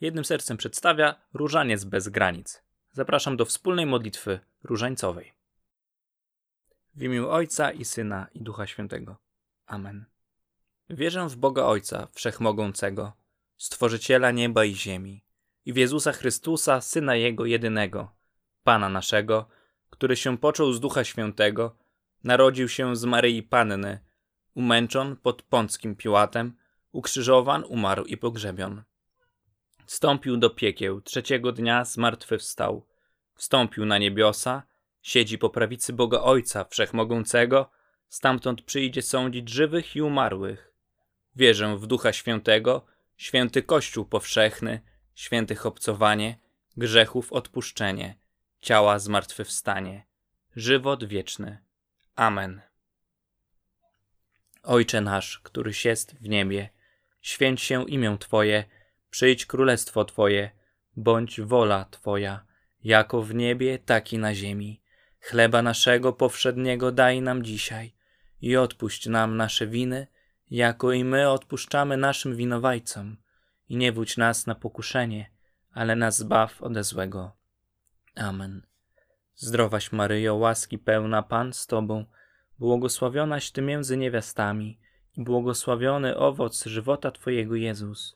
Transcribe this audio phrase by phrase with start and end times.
[0.00, 2.62] jednym sercem przedstawia Różaniec bez granic.
[2.92, 5.32] Zapraszam do wspólnej modlitwy różańcowej.
[6.94, 9.16] W imię Ojca i Syna i Ducha Świętego.
[9.66, 10.04] Amen.
[10.90, 13.12] Wierzę w Boga Ojca Wszechmogącego,
[13.56, 15.24] Stworzyciela nieba i ziemi,
[15.64, 18.12] i w Jezusa Chrystusa, Syna Jego jedynego,
[18.64, 19.48] Pana naszego,
[19.90, 21.76] który się począł z Ducha Świętego,
[22.24, 23.98] narodził się z Maryi Panny,
[24.54, 26.56] umęczon pod Pąckim Piłatem,
[26.92, 28.82] ukrzyżowan, umarł i pogrzebion.
[29.86, 32.86] Wstąpił do piekieł, trzeciego dnia zmartwychwstał,
[33.34, 34.62] wstąpił na niebiosa,
[35.02, 37.70] siedzi po prawicy Boga Ojca Wszechmogącego,
[38.08, 40.72] stamtąd przyjdzie sądzić żywych i umarłych.
[41.36, 42.86] Wierzę w Ducha Świętego,
[43.16, 44.80] święty Kościół powszechny,
[45.14, 46.38] świętych obcowanie,
[46.76, 48.18] grzechów odpuszczenie,
[48.60, 50.06] ciała zmartwychwstanie,
[50.56, 51.58] żywot wieczny.
[52.16, 52.62] Amen.
[54.62, 56.70] Ojcze nasz, któryś jest w niebie,
[57.20, 58.64] święć się imię Twoje,
[59.16, 60.50] przyjdź królestwo Twoje,
[60.96, 62.44] bądź wola Twoja,
[62.84, 64.82] jako w niebie, tak i na ziemi.
[65.20, 67.94] Chleba naszego powszedniego daj nam dzisiaj
[68.40, 70.06] i odpuść nam nasze winy,
[70.50, 73.16] jako i my odpuszczamy naszym winowajcom.
[73.68, 75.30] I nie wódź nas na pokuszenie,
[75.72, 77.32] ale nas zbaw ode złego.
[78.14, 78.62] Amen.
[79.34, 82.04] Zdrowaś Maryjo, łaski pełna Pan z Tobą,
[82.58, 84.80] błogosławionaś Ty między niewiastami
[85.16, 88.15] i błogosławiony owoc żywota Twojego Jezus.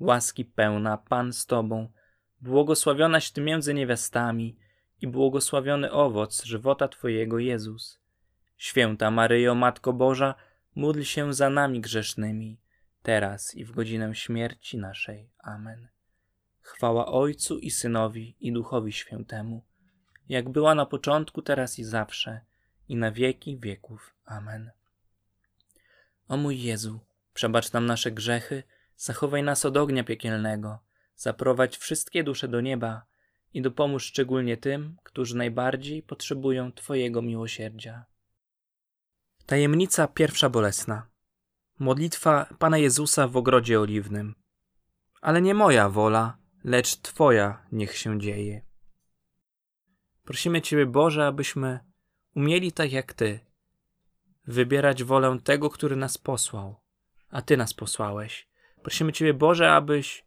[0.00, 1.88] łaski pełna, Pan z Tobą,
[2.40, 4.56] błogosławionaś Ty między niewiastami
[5.00, 8.00] i błogosławiony owoc żywota Twojego Jezus.
[8.56, 10.34] Święta Maryjo, Matko Boża,
[10.74, 12.60] módl się za nami grzesznymi,
[13.02, 15.30] teraz i w godzinę śmierci naszej.
[15.38, 15.88] Amen.
[16.60, 19.64] Chwała Ojcu i Synowi i Duchowi Świętemu,
[20.28, 22.40] jak była na początku, teraz i zawsze,
[22.88, 24.14] i na wieki wieków.
[24.24, 24.70] Amen.
[26.28, 27.00] O mój Jezu,
[27.34, 28.62] przebacz nam nasze grzechy,
[28.96, 30.78] zachowaj nas od ognia piekielnego,
[31.16, 33.06] zaprowadź wszystkie dusze do nieba
[33.54, 38.04] i dopomóż szczególnie tym, którzy najbardziej potrzebują Twojego miłosierdzia.
[39.46, 41.06] Tajemnica pierwsza bolesna.
[41.78, 44.34] Modlitwa Pana Jezusa w ogrodzie oliwnym.
[45.20, 48.62] Ale nie moja wola, lecz Twoja niech się dzieje.
[50.24, 51.80] Prosimy Ciebie, Boże, abyśmy
[52.34, 53.40] umieli tak jak Ty
[54.46, 56.80] wybierać wolę tego, który nas posłał,
[57.30, 58.48] a Ty nas posłałeś.
[58.86, 60.24] Prosimy Ciebie, Boże, abyś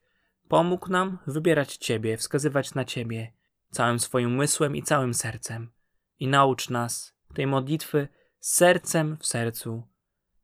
[0.48, 3.34] pomógł nam wybierać Ciebie, wskazywać na Ciebie
[3.72, 5.72] całym swoim umysłem i całym sercem.
[6.20, 8.08] I naucz nas tej modlitwy
[8.40, 9.88] sercem w sercu,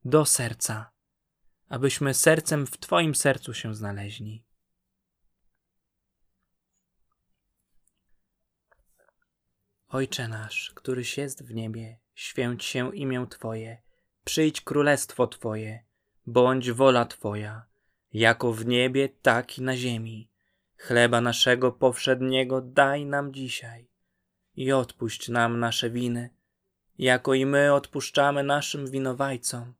[0.05, 0.91] do serca,
[1.69, 4.45] abyśmy sercem w Twoim sercu się znaleźli.
[9.87, 13.81] Ojcze nasz, któryś jest w niebie, święć się imię Twoje,
[14.23, 15.85] przyjdź królestwo Twoje,
[16.25, 17.74] bądź wola Twoja,
[18.15, 20.29] jako w niebie, tak i na ziemi.
[20.77, 23.89] Chleba naszego powszedniego daj nam dzisiaj
[24.55, 26.29] i odpuść nam nasze winy,
[26.97, 29.73] jako i my odpuszczamy naszym winowajcom.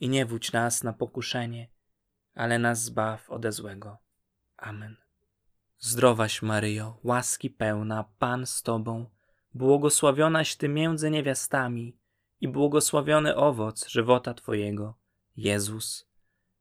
[0.00, 1.68] I nie wódź nas na pokuszenie,
[2.34, 3.98] ale nas zbaw ode złego.
[4.56, 4.96] Amen.
[5.78, 9.06] Zdrowaś Maryjo, łaski pełna, Pan z Tobą,
[9.54, 11.96] błogosławionaś Ty między niewiastami
[12.40, 14.94] i błogosławiony owoc żywota Twojego,
[15.36, 16.09] Jezus.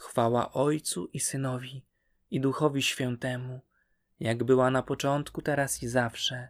[0.00, 1.84] Chwała Ojcu i Synowi
[2.30, 3.60] i Duchowi Świętemu,
[4.20, 6.48] jak była na początku, teraz i zawsze,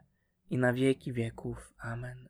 [0.50, 1.74] i na wieki wieków.
[1.78, 2.28] Amen.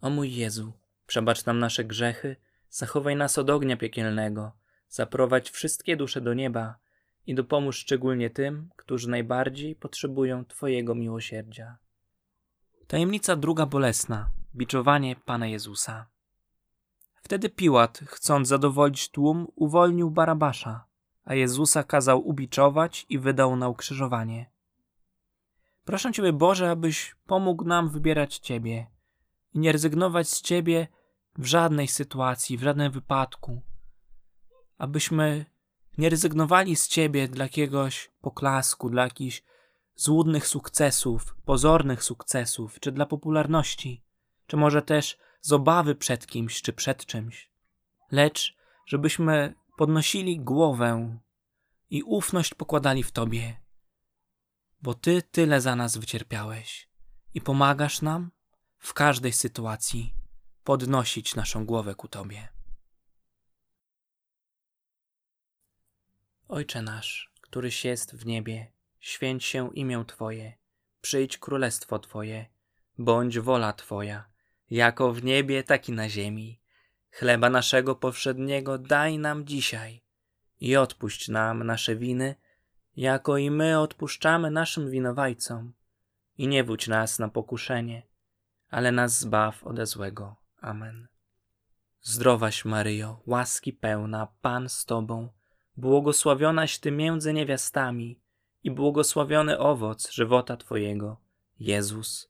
[0.00, 0.72] O mój Jezu,
[1.06, 2.36] przebacz nam nasze grzechy,
[2.68, 4.52] zachowaj nas od ognia piekielnego,
[4.88, 6.78] zaprowadź wszystkie dusze do nieba
[7.26, 11.78] i dopomóż szczególnie tym, którzy najbardziej potrzebują Twojego miłosierdzia.
[12.86, 14.30] Tajemnica druga bolesna.
[14.54, 16.06] Biczowanie Pana Jezusa.
[17.20, 20.84] Wtedy Piłat, chcąc zadowolić tłum, uwolnił Barabasza,
[21.24, 24.50] a Jezusa kazał ubiczować i wydał na ukrzyżowanie.
[25.84, 28.86] Proszę Ciebie, Boże, abyś pomógł nam wybierać Ciebie
[29.54, 30.88] i nie rezygnować z Ciebie
[31.38, 33.62] w żadnej sytuacji, w żadnym wypadku.
[34.78, 35.46] Abyśmy
[35.98, 39.42] nie rezygnowali z Ciebie dla jakiegoś poklasku, dla jakichś
[39.96, 44.04] złudnych sukcesów, pozornych sukcesów, czy dla popularności,
[44.46, 47.50] czy może też z obawy przed kimś, czy przed czymś.
[48.10, 51.18] Lecz żebyśmy podnosili głowę
[51.90, 53.60] i ufność pokładali w Tobie,
[54.82, 56.88] bo Ty tyle za nas wycierpiałeś
[57.34, 58.30] i pomagasz nam
[58.78, 60.14] w każdej sytuacji
[60.64, 62.48] podnosić naszą głowę ku Tobie.
[66.48, 70.58] Ojcze nasz, któryś jest w niebie, święć się imię Twoje,
[71.00, 72.46] przyjdź królestwo Twoje,
[72.98, 74.29] bądź wola Twoja,
[74.70, 76.60] jako w niebie, tak i na ziemi.
[77.10, 80.02] Chleba naszego powszedniego daj nam dzisiaj
[80.60, 82.34] i odpuść nam nasze winy,
[82.96, 85.72] jako i my odpuszczamy naszym winowajcom.
[86.38, 88.02] I nie wódź nas na pokuszenie,
[88.70, 90.36] ale nas zbaw ode złego.
[90.60, 91.08] Amen.
[92.02, 95.28] Zdrowaś Maryjo, łaski pełna, Pan z Tobą,
[95.76, 98.20] błogosławionaś Ty między niewiastami
[98.64, 101.16] i błogosławiony owoc żywota Twojego,
[101.58, 102.29] Jezus.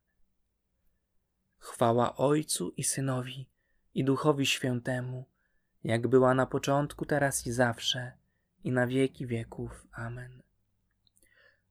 [1.61, 3.47] Chwała Ojcu i Synowi
[3.93, 5.25] i Duchowi Świętemu,
[5.83, 8.11] jak była na początku, teraz i zawsze,
[8.63, 9.87] i na wieki wieków.
[9.91, 10.41] Amen.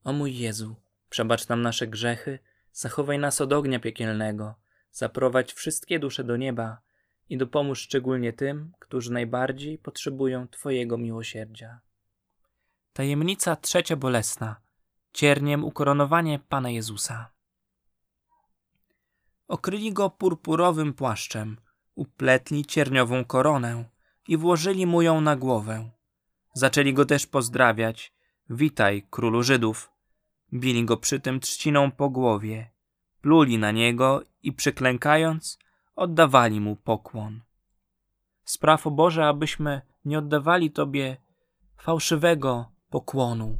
[0.05, 0.77] O mój Jezu,
[1.09, 2.39] przebacz nam nasze grzechy,
[2.73, 4.55] zachowaj nas od ognia piekielnego,
[4.93, 6.81] zaprowadź wszystkie dusze do nieba
[7.29, 11.81] i dopomóż szczególnie tym, którzy najbardziej potrzebują Twojego miłosierdzia.
[12.93, 14.57] Tajemnica trzecia bolesna.
[15.13, 17.31] Cierniem ukoronowanie Pana Jezusa.
[19.51, 21.57] Okryli go purpurowym płaszczem,
[21.95, 23.85] upletli cierniową koronę
[24.29, 25.91] i włożyli mu ją na głowę.
[26.55, 28.13] Zaczęli go też pozdrawiać.
[28.51, 29.91] Witaj, królu Żydów.
[30.53, 32.71] Bili go przy tym trzciną po głowie.
[33.21, 35.59] Pluli na niego i przyklękając,
[35.97, 37.41] oddawali mu pokłon.
[38.45, 41.17] Spraw o Boże, abyśmy nie oddawali Tobie
[41.77, 43.59] fałszywego pokłonu,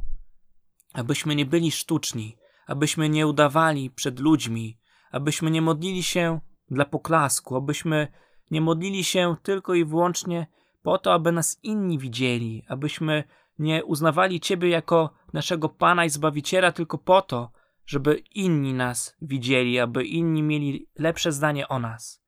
[0.93, 4.80] abyśmy nie byli sztuczni, abyśmy nie udawali przed ludźmi,
[5.11, 6.39] abyśmy nie modlili się
[6.71, 8.07] dla poklasku, abyśmy
[8.51, 10.47] nie modlili się tylko i wyłącznie
[10.81, 13.23] po to, aby nas inni widzieli, abyśmy
[13.59, 17.51] nie uznawali Ciebie jako naszego Pana i Zbawiciela tylko po to,
[17.85, 22.23] żeby inni nas widzieli, aby inni mieli lepsze zdanie o nas.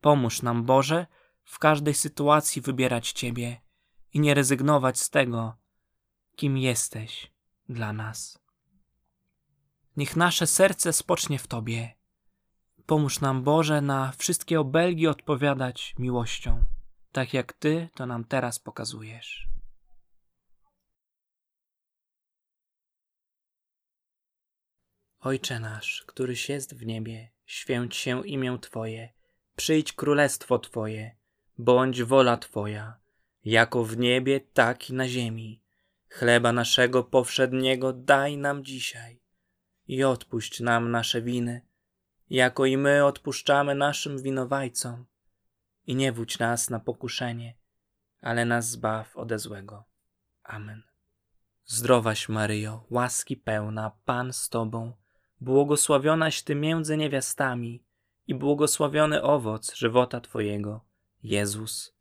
[0.00, 1.06] Pomóż nam, Boże,
[1.44, 3.60] w każdej sytuacji wybierać Ciebie
[4.12, 5.56] i nie rezygnować z tego,
[6.36, 7.32] kim jesteś
[7.68, 8.40] dla nas.
[9.96, 11.99] Niech nasze serce spocznie w Tobie.
[12.90, 16.64] Pomóż nam, Boże, na wszystkie obelgi odpowiadać miłością,
[17.12, 19.48] tak jak Ty to nam teraz pokazujesz.
[25.20, 29.12] Ojcze nasz, któryś jest w niebie, święć się imię Twoje,
[29.56, 31.16] przyjdź królestwo Twoje,
[31.58, 32.98] bądź wola Twoja,
[33.44, 35.62] jako w niebie, tak i na ziemi.
[36.08, 39.20] Chleba naszego powszedniego daj nam dzisiaj
[39.88, 41.69] i odpuść nam nasze winy,
[42.30, 45.06] jako i my odpuszczamy naszym winowajcom.
[45.86, 47.54] I nie wódź nas na pokuszenie,
[48.20, 49.84] ale nas zbaw ode złego.
[50.42, 50.82] Amen.
[51.64, 54.92] Zdrowaś Maryjo, łaski pełna, Pan z Tobą,
[55.40, 57.84] błogosławionaś Ty między niewiastami
[58.26, 60.84] i błogosławiony owoc żywota Twojego,
[61.22, 61.96] Jezus.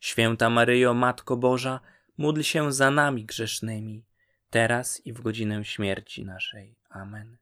[0.00, 1.80] Święta Maryjo, Matko Boża,
[2.16, 4.04] módl się za nami grzesznymi,
[4.50, 6.76] teraz i w godzinę śmierci naszej.
[6.88, 7.41] Amen.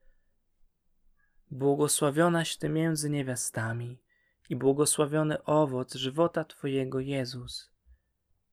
[1.51, 4.01] błogosławionaś Ty między niewiastami
[4.49, 7.71] i błogosławiony owoc żywota Twojego, Jezus.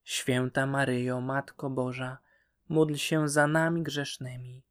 [0.04, 2.18] Święta Maryjo, Matko Boża,
[2.68, 4.62] módl się za nami grzesznymi,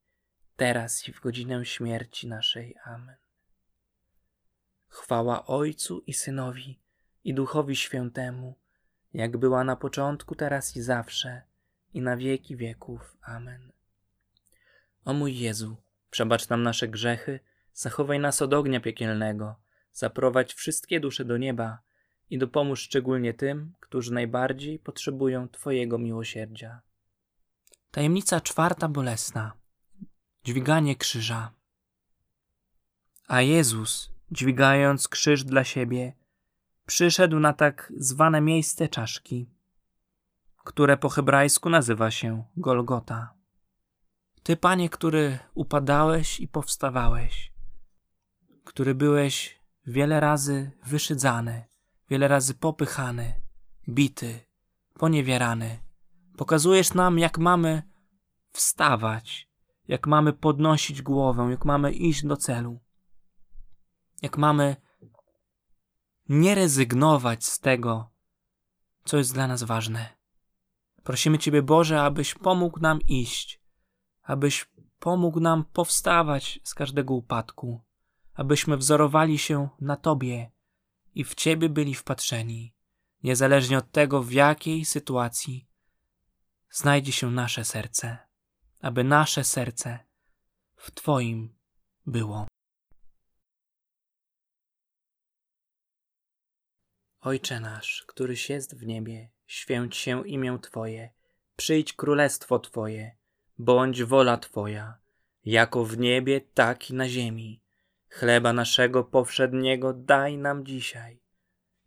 [0.56, 2.76] teraz i w godzinę śmierci naszej.
[2.84, 3.16] Amen.
[4.88, 6.80] Chwała Ojcu i Synowi
[7.24, 8.56] i Duchowi Świętemu,
[9.14, 11.42] jak była na początku, teraz i zawsze,
[11.94, 13.18] i na wieki wieków.
[13.22, 13.72] Amen.
[15.06, 15.78] O mój Jezu,
[16.10, 17.40] przebacz nam nasze grzechy,
[17.78, 19.56] zachowaj nas od ognia piekielnego,
[19.94, 21.80] zaprowadź wszystkie dusze do nieba
[22.30, 26.82] i dopomóż szczególnie tym, którzy najbardziej potrzebują Twojego miłosierdzia.
[27.92, 29.54] Tajemnica czwarta bolesna.
[30.44, 31.52] Dźwiganie krzyża.
[33.28, 36.14] A Jezus, dźwigając krzyż dla siebie,
[36.86, 39.50] przyszedł na tak zwane miejsce czaszki,
[40.64, 43.34] które po hebrajsku nazywa się Golgota.
[44.44, 47.57] Ty, Panie, który upadałeś i powstawałeś,
[48.68, 51.66] który byłeś wiele razy wyszydzany,
[52.10, 53.42] wiele razy popychany,
[53.90, 54.40] bity,
[54.94, 55.80] poniewierany,
[56.38, 57.84] pokazujesz nam, jak mamy
[58.52, 59.50] wstawać,
[59.88, 62.80] jak mamy podnosić głowę, jak mamy iść do celu
[64.22, 64.76] jak mamy
[66.30, 68.12] nie rezygnować z tego,
[69.06, 70.18] co jest dla nas ważne.
[71.04, 73.62] Prosimy Ciebie, Boże, abyś pomógł nam iść,
[74.24, 77.82] abyś pomógł nam powstawać z każdego upadku,
[78.38, 80.52] abyśmy wzorowali się na Tobie
[81.16, 82.74] i w Ciebie byli wpatrzeni,
[83.24, 85.68] niezależnie od tego, w jakiej sytuacji
[86.72, 88.18] znajdzie się nasze serce,
[88.82, 90.00] aby nasze serce
[90.76, 91.56] w Twoim
[92.06, 92.48] było.
[97.22, 101.14] Ojcze nasz, któryś jest w niebie, święć się imię Twoje,
[101.56, 103.18] przyjdź królestwo Twoje,
[103.58, 104.98] bądź wola Twoja,
[105.46, 107.67] jako w niebie, tak i na ziemi.
[108.10, 111.22] Chleba naszego powszedniego daj nam dzisiaj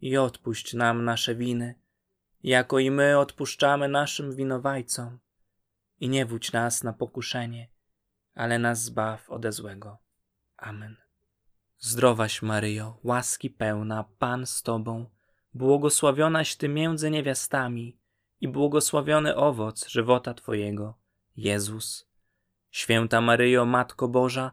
[0.01, 1.75] i odpuść nam nasze winy,
[2.43, 5.19] jako i my odpuszczamy naszym winowajcom.
[6.01, 7.69] I nie wódź nas na pokuszenie,
[8.35, 9.99] ale nas zbaw ode złego.
[10.57, 10.97] Amen.
[11.79, 15.07] Zdrowaś Maryjo, łaski pełna, Pan z Tobą,
[15.55, 17.99] błogosławionaś Ty między niewiastami
[18.41, 20.99] i błogosławiony owoc żywota Twojego,
[21.37, 22.11] Jezus.
[22.71, 24.53] Święta Maryjo, Matko Boża,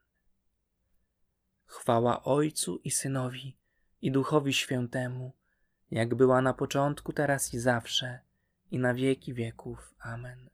[1.71, 3.57] Chwała Ojcu i Synowi
[4.01, 5.31] i Duchowi Świętemu,
[5.91, 8.19] jak była na początku, teraz i zawsze,
[8.71, 9.95] i na wieki wieków.
[9.99, 10.49] Amen.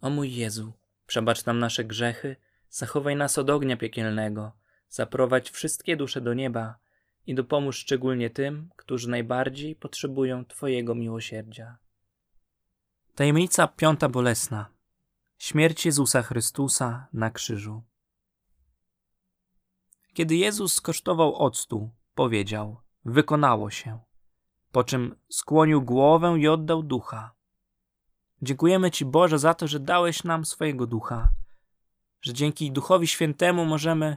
[0.00, 0.72] O mój Jezu,
[1.06, 2.36] przebacz nam nasze grzechy,
[2.68, 4.52] zachowaj nas od ognia piekielnego,
[4.88, 6.78] zaprowadź wszystkie dusze do nieba
[7.26, 11.78] i dopomóż szczególnie tym, którzy najbardziej potrzebują Twojego miłosierdzia.
[13.14, 14.66] Tajemnica piąta bolesna.
[15.38, 17.82] Śmierć Jezusa Chrystusa na krzyżu.
[20.14, 23.98] Kiedy Jezus skosztował octu, powiedział: Wykonało się.
[24.72, 27.34] Po czym skłonił głowę i oddał ducha.
[28.42, 31.30] Dziękujemy Ci, Boże, za to, że dałeś nam swojego ducha,
[32.20, 34.16] że dzięki Duchowi Świętemu możemy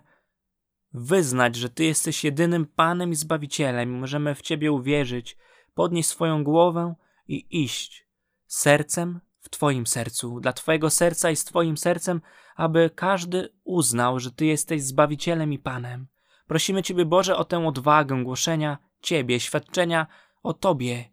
[0.94, 5.38] wyznać, że Ty jesteś jedynym Panem i Zbawicielem, i możemy w Ciebie uwierzyć,
[5.74, 6.96] podnieść swoją głowę
[7.28, 8.08] i iść
[8.48, 12.22] sercem w Twoim sercu, dla Twojego serca i z Twoim sercem,
[12.56, 16.08] aby każdy uznał, że Ty jesteś Zbawicielem i Panem.
[16.48, 20.08] Prosimy Ciebie, Boże, o tę odwagę głoszenia Ciebie, świadczenia
[20.44, 21.10] o Tobie,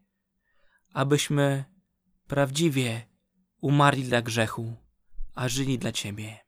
[0.93, 1.65] abyśmy
[2.27, 3.07] prawdziwie
[3.61, 4.77] umarli dla grzechu,
[5.35, 6.39] a żyli dla Ciebie.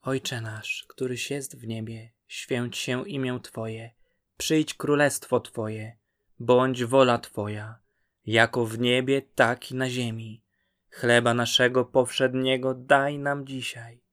[0.00, 3.94] Ojcze nasz, któryś jest w niebie, święć się imię Twoje,
[4.36, 5.98] przyjdź królestwo Twoje,
[6.44, 7.78] bądź wola Twoja,
[8.26, 10.42] jako w niebie, tak i na ziemi.
[10.90, 14.04] Chleba naszego powszedniego daj nam dzisiaj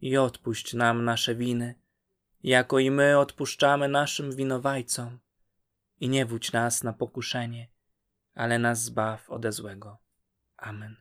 [0.00, 1.74] i odpuść nam nasze winy,
[2.42, 5.18] jako i my odpuszczamy naszym winowajcom.
[6.00, 7.68] I nie wódź nas na pokuszenie,
[8.34, 9.98] ale nas zbaw ode złego.
[10.56, 10.96] Amen.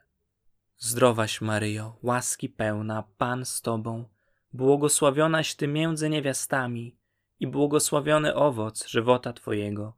[0.78, 4.06] Zdrowaś Maryjo, łaski pełna, Pan z Tobą,
[4.54, 6.98] błogosławionaś Ty między niewiastami
[7.40, 9.98] i błogosławiony owoc żywota Twojego,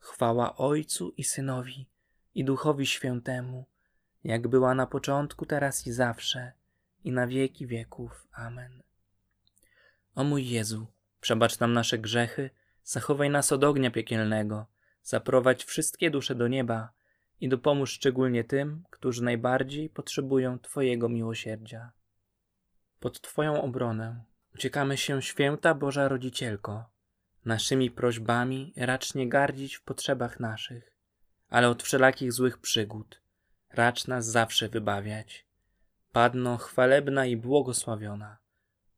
[0.00, 1.86] Chwała Ojcu i Synowi
[2.34, 3.64] i Duchowi Świętemu,
[4.24, 6.52] jak była na początku, teraz i zawsze,
[7.04, 8.28] i na wieki wieków.
[8.32, 8.82] Amen.
[10.14, 10.86] O mój Jezu,
[11.20, 12.50] przebacz nam nasze grzechy,
[12.84, 14.66] zachowaj nas od ognia piekielnego,
[15.02, 16.92] zaprowadź wszystkie dusze do nieba
[17.40, 21.92] i dopomóż szczególnie tym, którzy najbardziej potrzebują Twojego miłosierdzia.
[23.00, 26.84] Pod Twoją obronę uciekamy się, święta Boża Rodzicielko.
[27.44, 30.92] Naszymi prośbami racz nie gardzić w potrzebach naszych,
[31.48, 33.22] ale od wszelakich złych przygód
[33.72, 35.46] racz nas zawsze wybawiać.
[36.12, 38.38] Padno chwalebna i błogosławiona,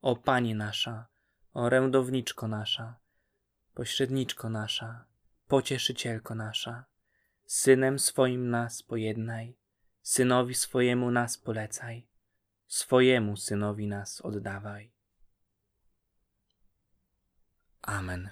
[0.00, 1.06] o Pani nasza,
[1.54, 2.96] o rędowniczko nasza,
[3.74, 5.04] pośredniczko nasza,
[5.48, 6.84] pocieszycielko nasza,
[7.46, 9.56] synem swoim nas pojednaj,
[10.02, 12.12] synowi swojemu nas polecaj
[12.72, 14.91] swojemu synowi nas oddawaj.
[17.82, 18.30] Amen.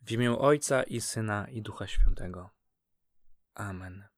[0.00, 2.50] W imię Ojca i Syna i Ducha Świętego.
[3.54, 4.09] Amen.